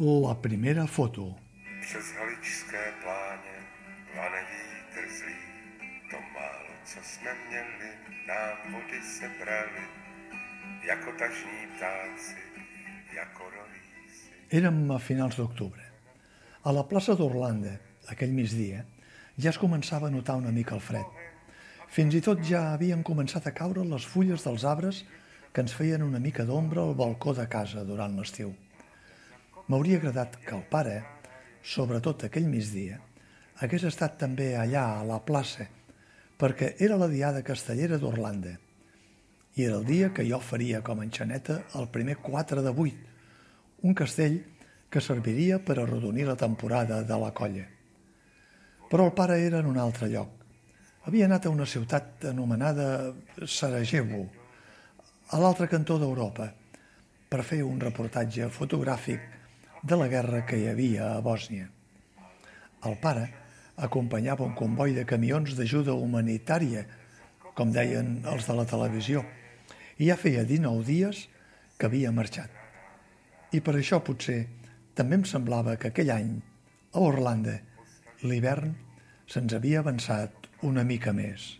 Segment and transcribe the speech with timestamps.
[0.00, 1.34] La primera foto.
[1.80, 3.56] Přes haličské pláně
[4.16, 5.34] vane vítr zlý,
[6.10, 7.90] to málo, co jsme měli,
[8.28, 9.84] nám vody sebrali,
[10.88, 12.36] jako tažní ptáci,
[13.16, 14.30] jako rolíci.
[14.50, 15.82] Érem a finals d'octubre.
[16.64, 17.74] A la plaça d'Orlanda,
[18.06, 18.84] aquell migdia,
[19.38, 21.10] ja es començava a notar una mica el fred.
[21.88, 25.02] Fins i tot ja havien començat a caure les fulles dels arbres
[25.52, 28.54] que ens feien una mica d'ombra al balcó de casa durant l'estiu.
[29.68, 31.02] M'hauria agradat que el pare,
[31.60, 33.02] sobretot aquell migdia,
[33.60, 35.66] hagués estat també allà a la plaça,
[36.40, 38.54] perquè era la diada castellera d'Orlanda
[39.58, 43.14] i era el dia que jo faria com a enxaneta el primer 4 de 8,
[43.90, 44.38] un castell
[44.88, 47.64] que serviria per arrodonir la temporada de la colla.
[48.88, 50.30] Però el pare era en un altre lloc.
[51.10, 53.12] Havia anat a una ciutat anomenada
[53.44, 54.28] Sarajevo,
[55.28, 56.48] a l'altre cantó d'Europa,
[57.28, 59.37] per fer un reportatge fotogràfic
[59.82, 61.68] de la guerra que hi havia a Bòsnia.
[62.86, 63.26] El pare
[63.78, 66.84] acompanyava un comboi de camions d'ajuda humanitària,
[67.54, 69.24] com deien els de la televisió,
[69.98, 71.24] i ja feia 19 dies
[71.78, 72.50] que havia marxat.
[73.54, 74.44] I per això potser
[74.98, 76.34] també em semblava que aquell any,
[76.94, 77.58] a Orlanda,
[78.22, 78.74] l'hivern
[79.30, 81.54] se'ns havia avançat una mica més.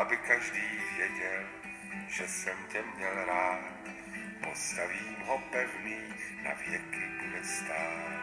[0.00, 1.59] Aby každý věděl,
[2.08, 3.60] že jsem tě měl rád.
[4.48, 8.20] Postavím ho pevný, na věky bude stát.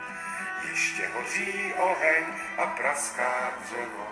[0.69, 2.23] Ještě hoří oheň
[2.57, 4.07] a praská dřevo,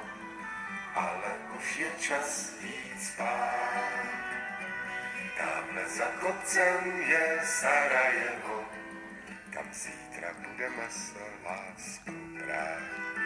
[0.95, 4.05] ale už je čas jít spát.
[5.37, 8.65] Tamhle za kopcem je Sarajevo,
[9.53, 13.24] tam zítra budeme se lásku brát.